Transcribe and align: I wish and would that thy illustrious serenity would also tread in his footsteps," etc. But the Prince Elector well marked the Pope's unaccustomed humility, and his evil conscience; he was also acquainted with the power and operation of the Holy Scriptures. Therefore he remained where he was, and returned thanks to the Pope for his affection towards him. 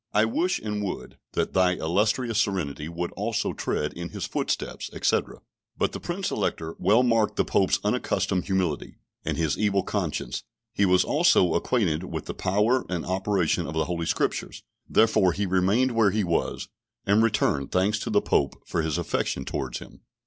I 0.15 0.25
wish 0.25 0.57
and 0.57 0.83
would 0.83 1.19
that 1.33 1.53
thy 1.53 1.73
illustrious 1.75 2.39
serenity 2.41 2.89
would 2.89 3.11
also 3.11 3.53
tread 3.53 3.93
in 3.93 4.09
his 4.09 4.25
footsteps," 4.25 4.89
etc. 4.93 5.41
But 5.77 5.91
the 5.91 5.99
Prince 5.99 6.31
Elector 6.31 6.75
well 6.79 7.03
marked 7.03 7.35
the 7.35 7.45
Pope's 7.45 7.79
unaccustomed 7.83 8.45
humility, 8.45 8.97
and 9.23 9.37
his 9.37 9.59
evil 9.59 9.83
conscience; 9.83 10.41
he 10.73 10.85
was 10.85 11.03
also 11.03 11.53
acquainted 11.53 12.05
with 12.05 12.25
the 12.25 12.33
power 12.33 12.83
and 12.89 13.05
operation 13.05 13.67
of 13.67 13.75
the 13.75 13.85
Holy 13.85 14.07
Scriptures. 14.07 14.63
Therefore 14.89 15.33
he 15.33 15.45
remained 15.45 15.91
where 15.91 16.09
he 16.09 16.23
was, 16.23 16.67
and 17.05 17.21
returned 17.21 17.71
thanks 17.71 17.99
to 17.99 18.09
the 18.09 18.21
Pope 18.21 18.59
for 18.65 18.81
his 18.81 18.97
affection 18.97 19.45
towards 19.45 19.77
him. 19.77 20.01